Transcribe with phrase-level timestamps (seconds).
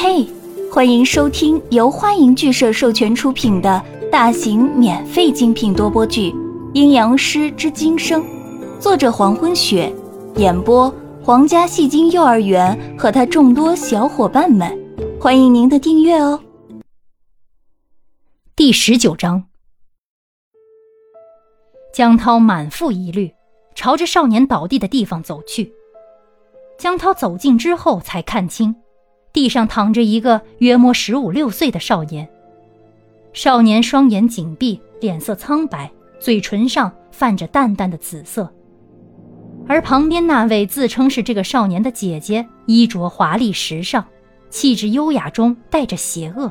[0.00, 0.24] 嘿，
[0.72, 6.30] 欢迎收听由欢迎剧社授权出品的大型免费精品多播剧
[6.72, 8.22] 《阴阳师之今生》，
[8.78, 9.92] 作者黄昏雪，
[10.36, 10.88] 演播
[11.20, 14.72] 皇家戏精幼儿园和他众多小伙伴们，
[15.20, 16.40] 欢迎您的订阅哦。
[18.54, 19.46] 第十九章，
[21.92, 23.32] 江涛满腹疑虑，
[23.74, 25.72] 朝着少年倒地的地方走去。
[26.78, 28.76] 江涛走近之后，才看清。
[29.32, 32.28] 地上躺着一个约摸十五六岁的少年。
[33.32, 38.52] 少年双眼紧闭，脸色苍白，嘴唇上泛着淡淡的紫色。
[39.68, 44.04] 而旁边那位自称是这个少年的姐姐，衣着华丽时尚，
[44.48, 46.50] 气质优雅中带着邪恶。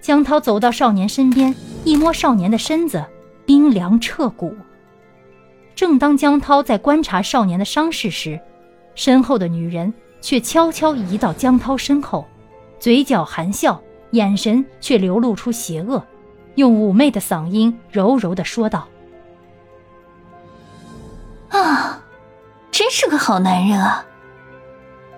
[0.00, 1.52] 江涛走到少年身边，
[1.84, 3.04] 一摸少年的身子，
[3.44, 4.54] 冰凉彻骨。
[5.74, 8.40] 正当江涛在观察少年的伤势时，
[8.94, 9.92] 身后的女人。
[10.20, 12.26] 却悄悄移到江涛身后，
[12.78, 16.04] 嘴角含笑，眼神却流露出邪恶，
[16.56, 18.88] 用妩媚的嗓音柔柔的说道
[21.50, 22.02] ：“啊，
[22.70, 24.04] 真是个好男人啊！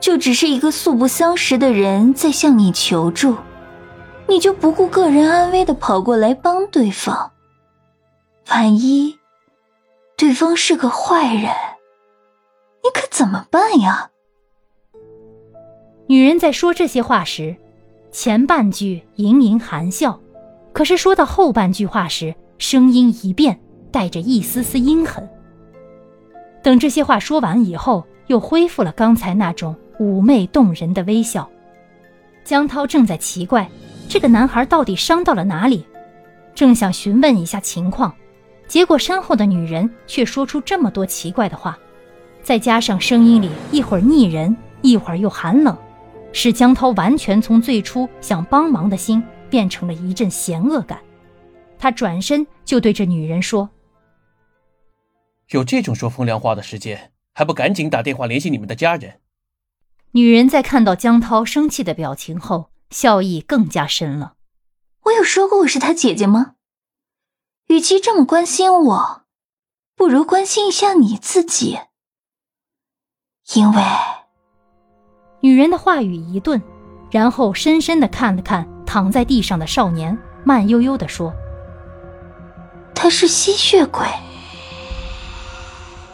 [0.01, 3.37] 就只是一个素不相识的人在向你求助，
[4.27, 7.33] 你就不顾个人安危的跑过来帮对方。
[8.51, 9.19] 万一
[10.17, 11.53] 对方是个坏人，
[12.83, 14.11] 你可怎么办呀？”
[16.11, 17.55] 女人在说这些话时，
[18.11, 20.19] 前半句盈盈含笑，
[20.73, 23.61] 可是说到后半句话时，声音一变，
[23.93, 25.29] 带着一丝丝阴狠。
[26.63, 31.47] 等这些话说完以后，又恢复了刚才那种妩媚动人的微笑。
[32.43, 33.69] 江涛正在奇怪
[34.09, 35.85] 这个男孩到底伤到了哪里，
[36.55, 38.15] 正想询问一下情况，
[38.67, 41.79] 结果身后的女人却说出这么多奇怪的话，
[42.43, 45.77] 再加上声音里一会儿腻人，一会儿又寒冷。
[46.33, 51.01] 使江涛完全从最初想帮忙的心变成了一阵嫌恶感，
[51.79, 53.71] 他转身就对这女人说
[55.51, 59.21] ：“有这种说风凉话的时间，还不赶紧打电话联系你们的家人？”
[60.13, 64.35] 女人在看到江涛生气的表情后，笑意更加深了。
[65.05, 66.55] 我有说过我是他姐姐吗？
[67.69, 69.23] 与其这么关心我，
[69.95, 71.79] 不如关心一下你自己，
[73.55, 73.83] 因为。
[75.41, 76.61] 女人的话语一顿，
[77.11, 81.33] 然后深深的看了看躺在地上的少年，慢悠悠的说
[82.93, 84.05] ：“他是吸血鬼。”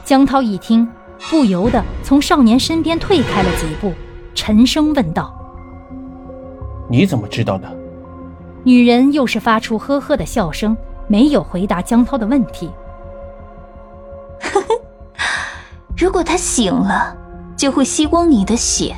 [0.05, 0.87] 江涛一听，
[1.31, 3.95] 不由得从少年身边退开了几步，
[4.35, 5.35] 沉声问道
[6.91, 7.75] ：“你怎么知道的？”
[8.63, 10.77] 女人又是发出呵呵的笑声，
[11.09, 12.71] 没有回答江涛的问题。
[14.41, 14.67] 呵呵，
[15.97, 17.17] 如果他醒了，
[17.57, 18.95] 就会吸光你的血。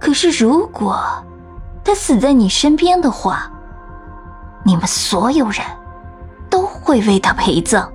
[0.00, 0.98] 可是，如果
[1.84, 3.52] 他死在你身边的话，
[4.64, 5.60] 你们所有人
[6.48, 7.92] 都会为他陪葬。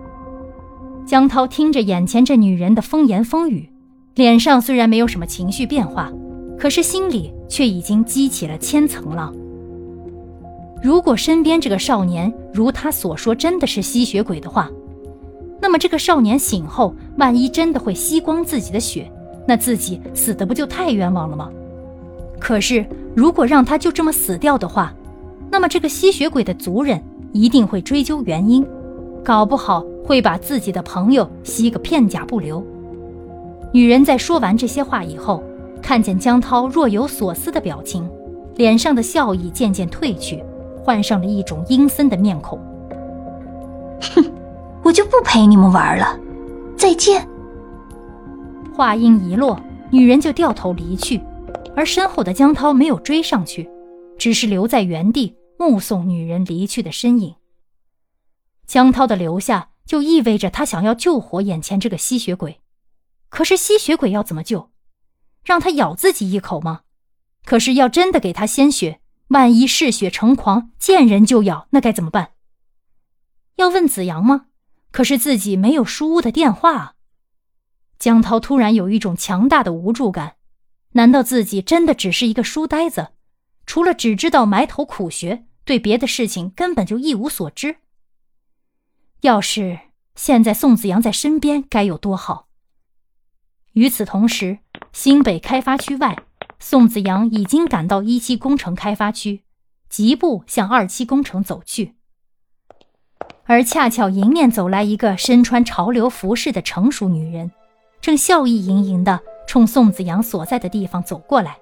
[1.05, 3.69] 江涛听着眼前这女人的风言风语，
[4.13, 6.11] 脸上虽然没有什么情绪变化，
[6.59, 9.33] 可是心里却已经激起了千层浪。
[10.83, 14.69] 如果身边这个少年如他所说真的是吸血鬼的话，
[15.59, 19.11] 那么这个少年醒后，万一真的会吸光自己的血，
[19.47, 21.49] 那自己死的不就太冤枉了吗？
[22.45, 22.85] 可是，
[23.15, 24.93] 如果让他就这么死掉的话，
[25.49, 27.01] 那么这个吸血鬼的族人
[27.31, 28.63] 一定会追究原因，
[29.23, 32.63] 搞不好会把自己的朋友吸个片甲不留。
[33.73, 35.41] 女人在说完这些话以后，
[35.81, 38.07] 看见江涛若有所思的表情，
[38.57, 40.43] 脸上的笑意渐渐褪去，
[40.83, 42.59] 换上了一种阴森的面孔。
[44.13, 44.23] 哼，
[44.83, 46.15] 我就不陪你们玩了，
[46.77, 47.27] 再见。
[48.75, 51.19] 话音一落，女人就掉头离去。
[51.75, 53.69] 而身后的江涛没有追上去，
[54.17, 57.35] 只是留在原地目送女人离去的身影。
[58.65, 62.61] 江涛的留下就意味着他想要救活眼前这个吸血鬼，
[63.29, 64.71] 可是吸血鬼要怎么救？
[65.43, 66.81] 让他咬自己一口吗？
[67.43, 72.31] 可是要真的给他鲜血，万一嗜血成狂，见人就咬，那该怎么办？
[73.57, 74.47] 要问子阳吗？
[74.91, 76.95] 可是自己没有书屋的电话。
[77.99, 80.34] 江涛突然有一种强大的无助感。
[80.95, 83.09] 难道自己真的只是一个书呆子，
[83.65, 87.77] 除了只知道埋头苦学，对别的事情根本就一无所知？
[89.19, 89.79] 要是
[90.15, 92.47] 现在宋子阳在身边，该有多好！
[93.73, 94.59] 与此同时，
[94.93, 96.17] 新北开发区外，
[96.59, 99.43] 宋子阳已经赶到一期工程开发区，
[99.89, 101.95] 疾步向二期工程走去。
[103.43, 107.51] 而恰巧迎面走来一个身穿潮流服饰的成熟女人，
[107.99, 109.21] 正笑意盈盈的。
[109.47, 111.57] 冲宋子阳所在的地方走过来。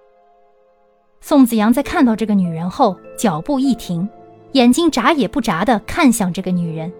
[1.21, 4.07] 宋子阳在看到这个女人后，脚步一停，
[4.53, 6.91] 眼睛眨也不眨地看向这个女人。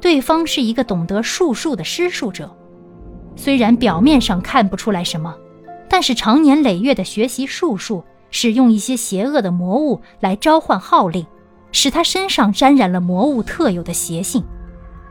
[0.00, 2.50] 对方是一个懂得术数的施术者，
[3.34, 5.34] 虽然表面上看不出来什么，
[5.88, 11.26] 但是常年累月的学习术数，使用一些邪恶的魔物来召唤号令，
[11.72, 14.44] 使他身上沾染了魔物特有的邪性。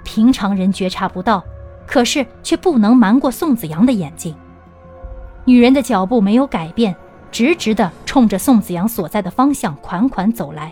[0.03, 1.43] 平常人觉察不到，
[1.87, 4.33] 可是却不能瞒过宋子阳的眼睛。
[5.45, 6.95] 女人的脚步没有改变。
[7.31, 10.71] 直直地冲着宋子阳所在的方向款款走来，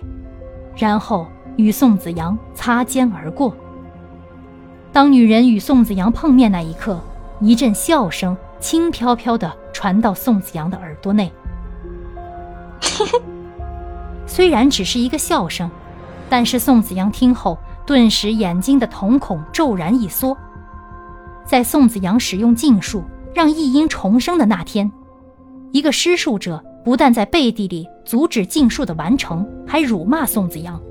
[0.78, 1.28] 然后
[1.58, 3.54] 与宋子阳擦肩而过。
[4.94, 7.02] 当女人与宋子阳碰面那一刻，
[7.42, 11.30] 一阵笑声轻飘飘地传到宋子阳的耳朵内。
[14.26, 15.70] 虽然只是一个笑声，
[16.30, 20.38] 但是宋子阳听后顿时眼睛的瞳孔骤然一缩。
[21.44, 23.04] 在宋子阳使用禁术
[23.34, 24.92] 让异音重生的那天。
[25.72, 30.82] 一个施术者不但在背地里阻止禁术的完成，还辱骂宋子阳。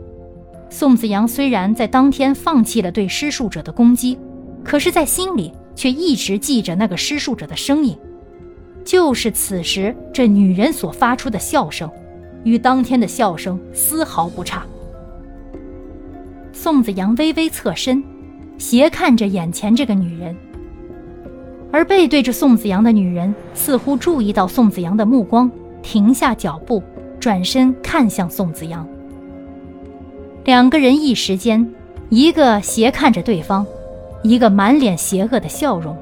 [0.69, 4.19] 宋子阳虽然在当天放弃了对施术者的攻击，
[4.65, 7.97] 可是，在心里却一直记着那个施术者的声音，
[8.85, 11.91] 就是此时这女人所发出的笑声，
[12.43, 14.65] 与当天的笑声丝毫不差。
[16.53, 18.03] 宋子阳微微侧身，
[18.57, 20.35] 斜看着眼前这个女人。
[21.73, 25.51] 而背对着宋子阳的女人似乎注意到宋子阳的目光，
[25.83, 26.83] 停下脚步，
[27.19, 28.87] 转身看向宋子阳。
[30.45, 31.67] 两个人一时间，
[32.11, 33.67] 一个斜看着对方，
[34.23, 35.97] 一个满脸邪恶的笑容。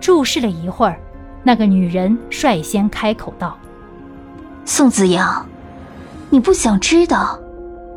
[0.00, 0.98] 注视了一会儿，
[1.44, 3.56] 那个女人率先开口道
[4.66, 5.46] ：“宋子阳，
[6.30, 7.38] 你不想知道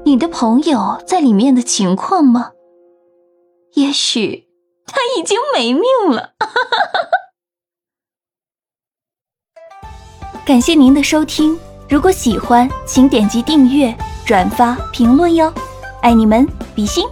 [0.03, 2.51] 你的朋友在里面的情况吗？
[3.73, 4.43] 也许……”
[4.85, 6.33] 他已经没命了。
[10.45, 11.59] 感谢您的收听，
[11.89, 15.51] 如果喜欢，请点击订阅、转发、评论哟，
[16.01, 17.07] 爱你们，比心。